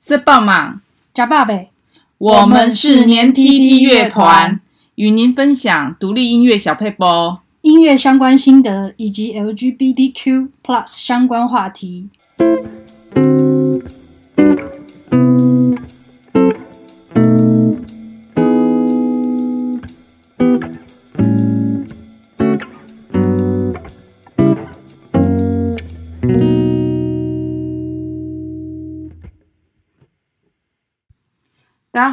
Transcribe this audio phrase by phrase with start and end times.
[0.00, 0.80] 是棒嘛？
[1.12, 1.70] 加爸呗。
[2.18, 4.60] 我们是年 tt 乐团，
[4.96, 10.48] 与您分享独立音乐小配播、音乐相关心得以及 LGBTQ+
[10.86, 12.08] 相关话题。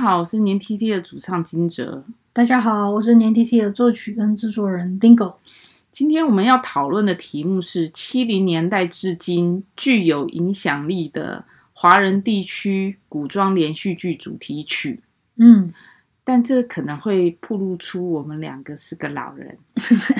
[0.05, 2.03] 好，我是黏 tt 的主唱金哲。
[2.31, 5.33] 大家好，我是黏 tt 的作曲跟制作人 Dingo。
[5.91, 15.01] 今天我们要讨论的题目是七零年代至今具有影响力的华人地区古装连续剧主题曲。
[15.37, 15.73] 嗯，
[16.23, 19.57] 但这可能会暴露出我们两个是个老人。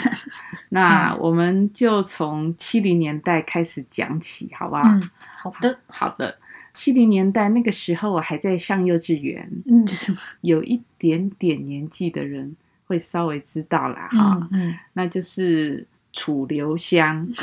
[0.70, 4.82] 那我们就从七零年代开始讲起，好不好？
[4.86, 5.10] 嗯，
[5.44, 6.36] 好的，好的。
[6.76, 9.86] 七零年代那个时候，我还在上幼稚园，嗯，
[10.42, 12.54] 有一点点年纪的人
[12.86, 17.28] 会稍微知道啦，哈、嗯，嗯，那就是楚留香。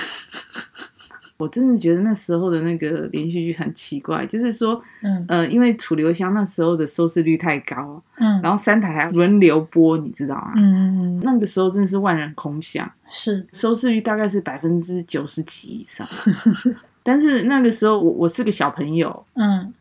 [1.39, 5.25] 我真的觉得那时候的那个连续剧很奇怪，就是说，嗯。
[5.27, 10.53] 呃，因为楚留香那时候的收视率太高，嗯，然后三台还轮流播，你知道吗？
[10.57, 13.45] 嗯，那个时候真的是万人空巷，是。
[13.53, 16.07] 收视率大概是百分之九十几以上。
[17.03, 19.73] 但是那个时候我我是个小朋友，嗯，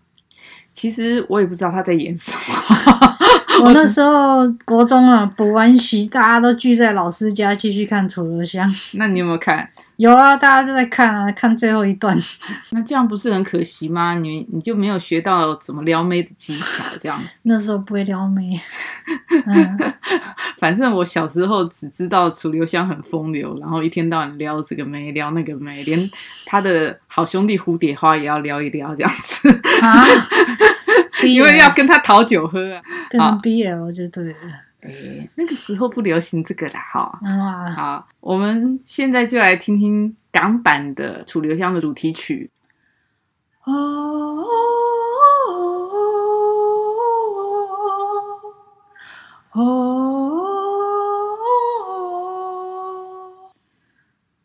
[0.73, 3.17] 其实我也不知道他在演什么。
[3.63, 8.67] 我那时候国中啊，补完习大家都聚在老师家继续看楚留香。
[8.95, 9.69] 那你有没有看？
[10.01, 12.17] 有啊，大家都在看啊，看最后一段。
[12.71, 14.15] 那这样不是很可惜吗？
[14.15, 18.59] 你你就没有学到怎么撩妹的技巧，这样 那时候不会撩妹。
[19.45, 19.93] 嗯，
[20.57, 25.99] 反正我小时候只知道楚留香很风流，然后一天到晚撩这个妹，撩那个妹，连
[26.47, 29.49] 他的好兄弟蝴蝶花也要撩一撩，这样子
[29.83, 30.03] 啊。
[31.23, 32.81] 因为要跟他讨酒喝啊。
[33.11, 34.35] 变成 BL 就对了。
[34.81, 37.19] 哎，那个时候不流行这个啦，哈。
[37.21, 42.49] 哇，好，我们现在就来听听港版的《楚留香》的主题曲。
[43.63, 44.43] 哦哦
[49.53, 49.87] 哦哦！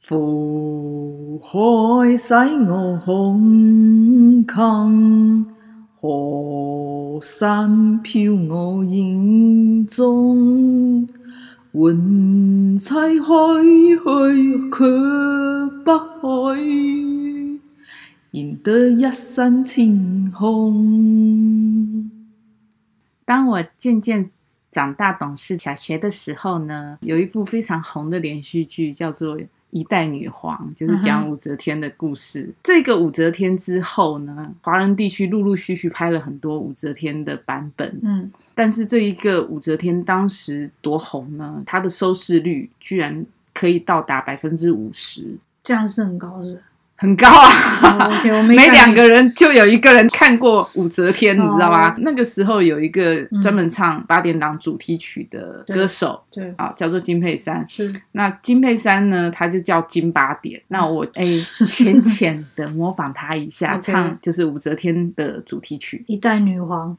[0.03, 5.56] 浮海使我空空。
[5.99, 11.09] 河山飘我影踪，
[11.73, 13.25] 云彩开
[13.65, 14.85] 去却
[15.83, 16.61] 不开，
[18.33, 22.11] 赢得一身晴空。
[23.25, 24.31] 当我渐渐
[24.71, 29.41] 长大懂事，小学的时候呢，有一部非常红的连续剧，叫做
[29.77, 32.45] 一代女皇就是讲武则天的故事。
[32.45, 38.01] 嗯、这个武则天之后呢，华人地区陆陆续续拍了很多武则天的版本。
[38.03, 41.63] 嗯，但是这一个武则天当时多红呢？
[41.67, 46.59] 她的收视率居然可以到达百分之五十，这样是很高的。
[46.99, 51.99] 很高啊！Oh, 每两个人就有一个人看过武则天，你知道吗？Oh.
[51.99, 57.67] 那个时候有一个专门唱八点档主题曲的歌手，对，对啊，叫做金佩珊。
[57.69, 60.63] 是那金佩珊呢，他就叫金八点。
[60.69, 61.25] 那我 哎，
[61.67, 66.97] 浅浅的模仿他一下，唱就是武则天的主题曲《一代女皇》。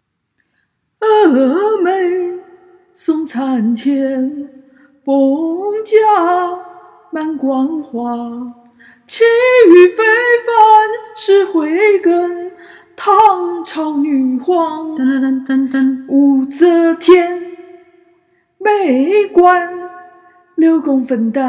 [1.27, 2.39] 峨眉
[2.93, 4.47] 送残天，
[5.03, 5.15] 崩
[5.83, 5.95] 驾
[7.11, 8.66] 满光华。
[9.07, 9.23] 气
[9.69, 10.03] 宇非
[10.45, 10.53] 凡
[11.15, 12.51] 是慧根，
[12.93, 14.93] 唐朝女皇，
[16.09, 17.41] 武则天，
[18.57, 19.73] 美观
[20.55, 21.41] 六宫粉黛，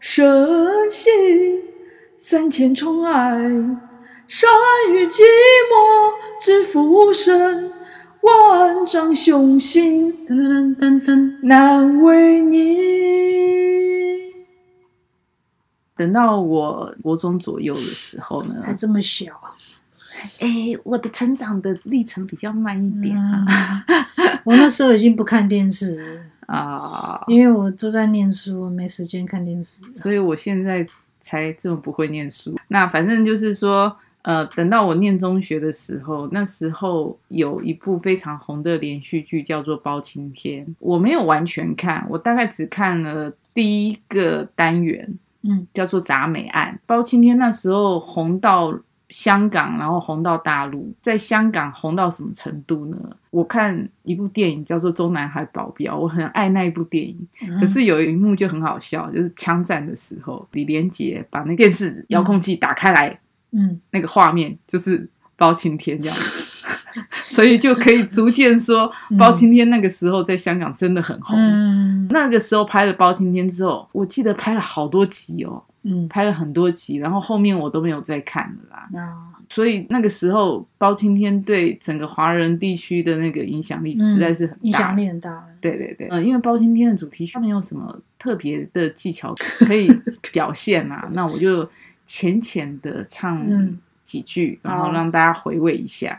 [0.00, 1.10] 深系
[2.18, 3.12] 三千宠爱，
[4.26, 4.50] 善
[4.90, 7.70] 于寂寞知妇身，
[8.22, 13.53] 万丈雄心噔噔噔噔，难为你。
[15.96, 19.26] 等到我国中左右的时候呢，还这么小，
[20.40, 23.46] 哎、欸，我的成长的历程比较慢一点啊。
[23.86, 30.86] 嗯、我那时候已经不看电视了啊，因为我都在念书，我没时间看电视，所以我现在
[31.20, 32.58] 才这么不会念书。
[32.68, 45.18] 那反正就是说，呃，等到我念中学的时候，那时候有一部非常红的连续剧叫做《包青天》，我没有完全看，我大概只看了第一个单元。
[45.46, 46.74] 嗯，叫做《铡美案》。
[46.86, 48.76] 包青天那时候红到
[49.10, 50.94] 香港，然后红到大陆。
[51.00, 52.96] 在香港红到什么程度呢？
[53.30, 57.28] 我看一部电影叫做《中南海保镖》，我很爱那一部电影。
[57.42, 63.20] 嗯、可是有一幕就很好笑，就是枪战的时候，李连杰把那电视遥控器打开来，
[63.52, 66.18] 嗯，那个画面就是包青天这样。
[67.26, 71.36] 所以就可以逐渐说，包青天那个时候在香港真的很红。
[71.36, 78.88] 嗯，那个时候拍了包青天之后，我记得拍了好多集哦，嗯，拍了很多集，然后后面我都没有再看了啦。
[78.94, 85.44] 嗯所以那个时候，包青天对整个华人地区的那个影响力实在是很大，影响力很大。
[85.60, 89.34] 对对对，嗯，因为包青天的主题曲没有什么特别的技巧
[89.66, 89.86] 可以
[90.32, 91.68] 表现啊， 那我就
[92.06, 93.46] 浅浅的唱
[94.02, 96.18] 几句，然后让大家回味一下。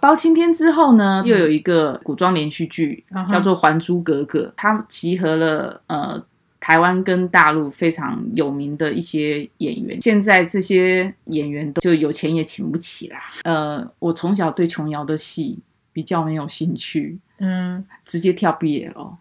[0.00, 6.22] 包青天之后呢，又有一个古装连续剧，叫做《还珠格格》，它集合了呃。
[6.62, 13.18] 台湾跟大陆非常有名的一些演员，现在这些演员都就有钱也请不起啦。
[13.44, 15.58] 呃，我从小对琼瑶的戏
[15.90, 19.18] 比较没有兴趣，嗯，直接跳毕业了。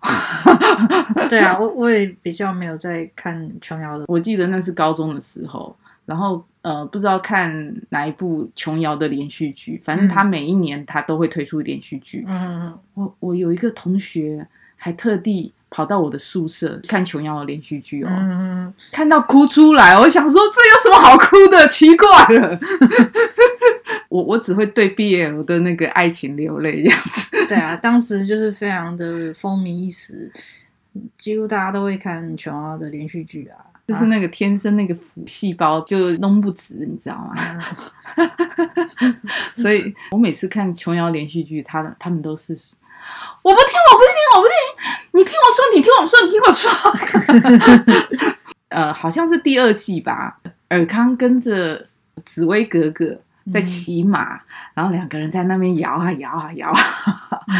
[1.29, 4.03] 对啊，我我也比较没有在看琼瑶的。
[4.09, 5.73] 我记得那是高中的时候，
[6.09, 12.25] 然后呃，不知道看哪一部琼瑶的连续剧，反正他每一年他都会推出连续剧。
[12.27, 15.53] 嗯，我我有一个同学还特地。
[15.71, 21.67] 跑到我的宿舍看琼瑶的连续剧哦，嗯、看到哭出来，我想说这有什么好哭的？
[21.69, 22.07] 奇怪
[22.39, 22.59] 了，
[24.09, 27.45] 我我只会对 BL 的那个爱情流泪这样子。
[27.47, 30.31] 对啊，当时就是非常的风靡一时，
[31.19, 37.35] 几乎大家都会看琼瑶的连续剧啊，就是那个天生那个腐细胞就弄不直，你知道吗？
[39.51, 42.53] 所以我每次看琼瑶连续剧，他的他们都是。
[43.41, 44.53] 我不听，我不听，我不听。
[45.13, 46.69] 你听我说，你听我说，你听我说。
[48.69, 50.39] 呃，好像是第二季吧。
[50.67, 51.87] 尔康跟着
[52.17, 53.19] 紫薇格格
[53.51, 54.41] 在骑马，嗯、
[54.75, 56.71] 然后两个人在那边摇啊摇啊摇，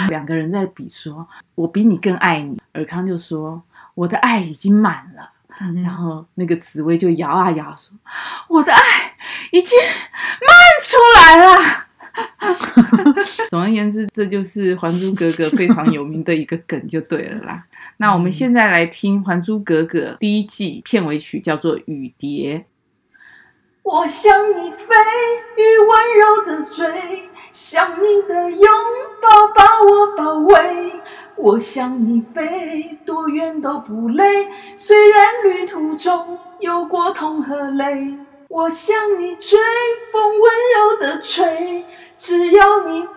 [0.10, 3.64] 两个人在比说：“我比你更爱你。”尔康就说
[3.96, 5.32] ：“我的爱已经满了。
[5.62, 7.98] 嗯”然后那个紫薇就摇啊摇说
[8.50, 8.82] ：“我的爱
[9.52, 9.78] 已经
[10.48, 11.86] 漫出来了。
[13.50, 17.64] ”总而言之，这就是《还珠格格》非常有名的一个梗，就对了啦。
[17.98, 22.58] 那我们现在来听《还珠格格》第一季片尾曲，叫做《雨蝶》。
[23.84, 24.86] 我向你飞，
[25.58, 25.90] 雨温
[26.20, 28.70] 柔的追，想你的拥
[29.22, 30.89] 抱把我包围。
[31.42, 38.14] 我想你飞，多远都不累，虽然旅途中有过痛和泪。
[38.50, 39.58] 我想你追，
[40.12, 41.86] 风温柔的吹。
[42.18, 43.08] 只要你无怨，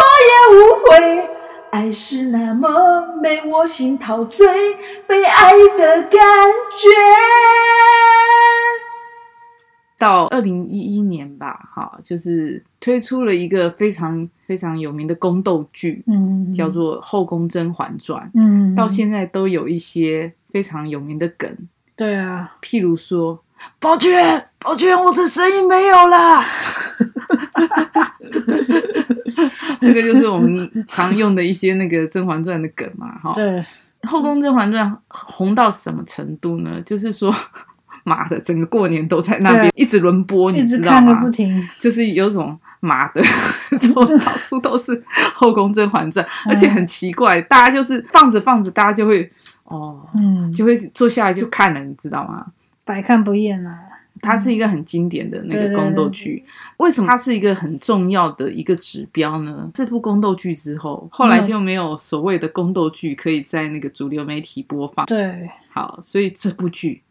[0.00, 1.30] 我也无悔。
[1.70, 4.76] 爱是那么美，我心陶醉，
[5.06, 6.20] 被爱的感
[6.74, 6.88] 觉。
[10.02, 21.48] 到二零一一年吧，哈，就是推出了一个非常非常有名的宫斗剧，嗯，嗯，叫做《后宫甄嬛传》，嗯，嗯，到现在都有一些非常有名的梗，
[21.94, 23.40] 对啊，譬如说，
[23.78, 26.42] 宝娟，宝娟，我的声音没有了。
[29.80, 30.52] 这个就是我们
[30.88, 33.32] 常用的一些那个《甄嬛传》的梗嘛，哈。
[33.34, 33.44] 对，
[34.08, 36.80] 《后宫甄嬛传》红到什么程度呢？
[36.84, 37.32] 就是说，
[38.04, 41.14] 妈的，整个过年都在那边一直轮播，你知道吗？
[41.20, 43.22] 不停，就是有种妈的，
[43.94, 44.96] 到处都是
[45.34, 49.30] 《后宫甄嬛传》，而且很奇怪，大家就是放着放着，大家就会
[49.64, 52.46] 哦，嗯，就会坐下来就看了，你知道吗？
[52.84, 53.78] 百看不厌啊。
[54.20, 56.44] 它是一个很经典的那个宫斗剧，
[56.76, 59.68] 为什么它是一个很重要的一个指标呢？
[59.74, 65.04] 这部宫斗剧之后，后来就没有所谓的宫斗剧可以在那个主流媒体播放。
[65.06, 67.02] 对，好，所以这部剧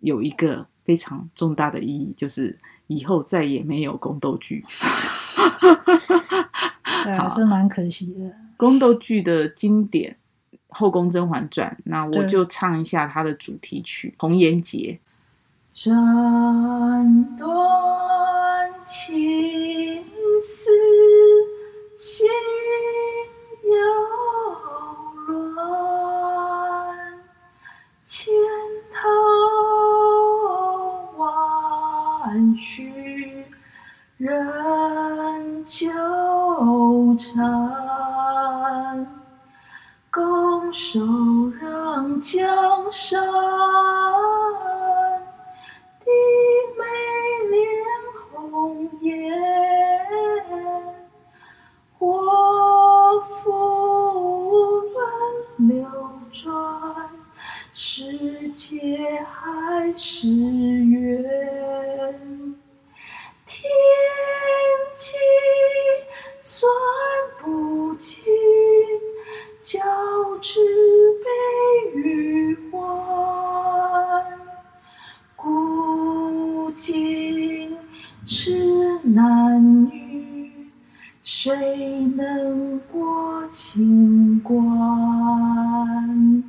[0.00, 4.64] 有一个非常重大的意义，就是以后再也没有宫斗剧。
[7.04, 8.32] 对，还是蛮可惜的。
[8.56, 10.16] 宫斗剧的经典
[10.68, 14.98] 《后宫甄嬛传》，那我就唱一下它的主题曲《红颜劫》。
[15.72, 17.49] 斩断
[84.42, 86.44] 关？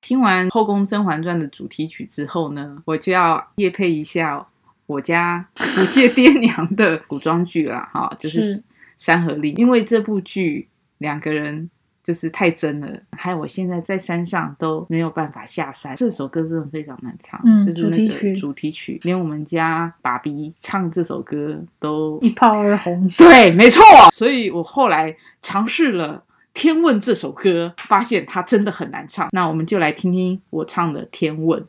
[0.00, 4.46] 听完《后宫甄嬛传》的主题曲之后呢，我就要夜配一下
[4.86, 8.56] 我家不借爹娘的古装剧了哈，就是
[8.98, 10.68] 《山河令》，因为这部剧
[10.98, 11.70] 两个人
[12.02, 15.94] 就是太真了，还有我现在在山上都没有办法下山。
[15.96, 23.06] 这首歌真的非常难唱，嗯，就是那个主题曲，主题曲，连我们家爸比唱这首歌都一炮而红。
[23.18, 26.24] 对，没错，所以我后来尝试了。
[26.62, 29.28] 《天问》这首歌，发现它真的很难唱。
[29.30, 31.60] 那我们就来听听我唱的《天问》。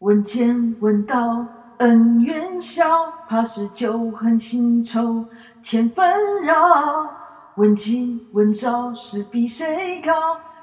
[0.00, 1.46] 问天问道，
[1.78, 2.84] 恩怨消，
[3.28, 5.24] 怕是旧恨新仇
[5.62, 7.08] 添纷扰。
[7.58, 10.12] 问计问招，是比谁高？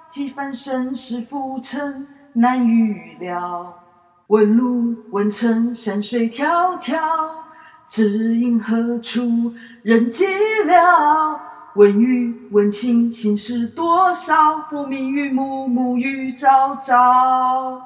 [0.07, 3.81] 几番身世浮沉难预料。
[4.27, 6.97] 问路问程，山水迢迢，
[7.89, 10.23] 只因何处人寂
[10.65, 11.37] 寥？
[11.73, 14.61] 问雨问晴，心事多少？
[14.69, 17.81] 浮名与暮暮与朝朝。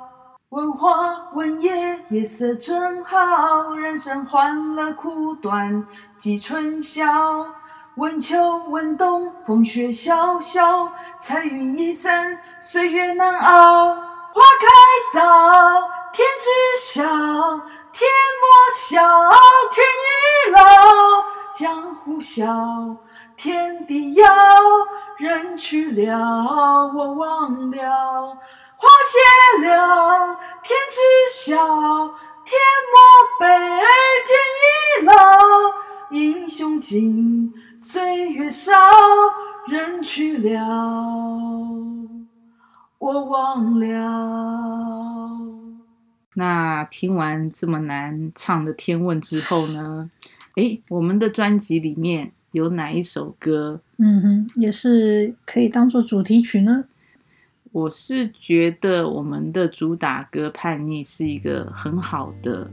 [0.49, 3.73] 问花问叶，夜色正好。
[3.73, 5.83] 人生欢乐苦短
[6.19, 7.47] 几春宵。
[7.99, 10.89] 问秋问冬，风雪萧萧。
[11.19, 13.93] 彩云易散，岁月难熬。
[13.93, 15.21] 花开早，
[16.13, 16.49] 天知
[16.81, 17.03] 晓，
[17.91, 19.01] 天莫笑，
[19.69, 20.61] 天已老，
[21.53, 22.45] 江湖笑。
[23.35, 24.25] 天地遥，
[25.17, 26.15] 人去了，
[26.95, 28.37] 我忘了。
[28.77, 31.01] 花谢了，天知
[31.33, 31.57] 晓，
[32.45, 32.57] 天
[32.93, 32.97] 莫
[33.41, 33.45] 悲，
[34.25, 35.13] 天已老。
[36.11, 37.38] 英雄尽，
[38.29, 38.71] 岁月少，
[39.71, 40.61] 人去了，
[42.99, 45.35] 我忘了。
[46.35, 50.11] 那听完这么难唱的《天问》之后呢？
[50.57, 52.31] 诶，我们的专辑里面。
[52.51, 56.85] 有哪一首歌，嗯哼，也是可以当做主题曲呢？
[57.71, 62.71] 我是觉得我们的主打歌《叛逆》是一个很好的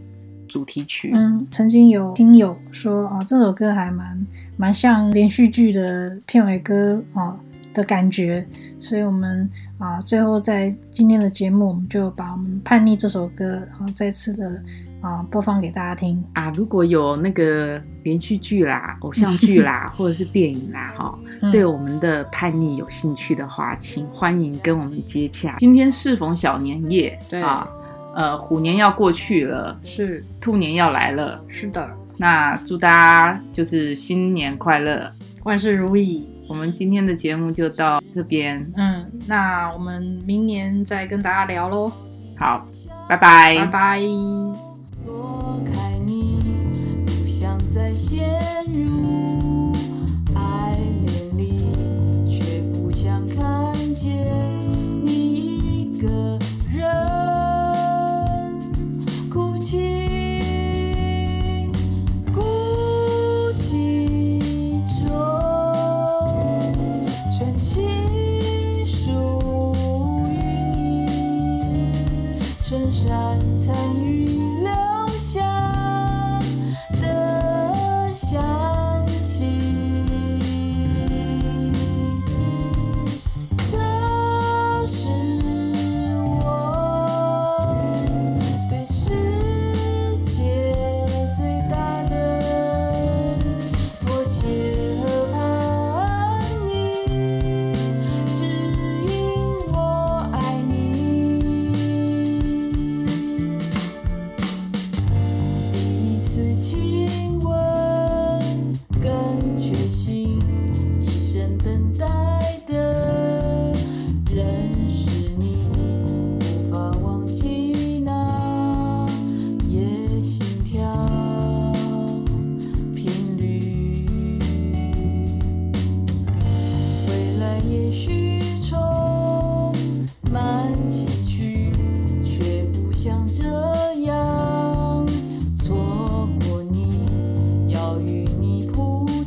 [0.56, 1.10] 主题曲。
[1.12, 7.36] 嗯，曾经有听友说啊、哦，这首歌还蛮蛮像连续剧的片尾歌啊、哦、
[7.74, 8.46] 的感觉，
[8.80, 14.62] 所以我们啊最后在今天的节目，我们就把我们《叛逆》这首歌然后再次的。
[15.02, 16.50] 啊，播放给大家听啊！
[16.56, 25.54] 如果有那个连续剧啦、偶像剧啦，或者是电影啦，哈、 嗯，对我们的叛逆有兴趣的话，请欢迎跟我们接洽。
[25.58, 27.68] 今天适逢小年夜，对啊，
[28.16, 31.86] 呃，虎年要过去了，是兔年要来了，是的。
[32.16, 35.06] 那祝大家就是新年快乐，
[35.44, 36.26] 万事如意。
[36.48, 41.92] 我们今天的节目就到这边，嗯，那我们明年再跟大家聊喽。
[42.38, 42.66] 好，
[43.06, 44.00] 拜拜，拜拜。
[45.04, 46.40] 躲开你，
[47.04, 48.24] 不想再陷
[48.72, 49.55] 入
[72.68, 74.95] 衬衫残余。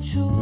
[0.02, 0.39] true.